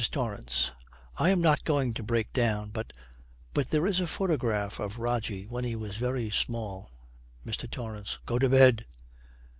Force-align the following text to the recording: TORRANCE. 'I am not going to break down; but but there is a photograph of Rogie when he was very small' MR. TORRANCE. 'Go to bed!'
TORRANCE. 0.09 0.71
'I 1.19 1.29
am 1.29 1.41
not 1.41 1.63
going 1.63 1.93
to 1.93 2.01
break 2.01 2.33
down; 2.33 2.71
but 2.71 2.91
but 3.53 3.67
there 3.67 3.85
is 3.85 3.99
a 3.99 4.07
photograph 4.07 4.79
of 4.79 4.97
Rogie 4.97 5.45
when 5.45 5.63
he 5.63 5.75
was 5.75 5.97
very 5.97 6.31
small' 6.31 6.89
MR. 7.45 7.69
TORRANCE. 7.69 8.17
'Go 8.25 8.39
to 8.39 8.49
bed!' 8.49 8.87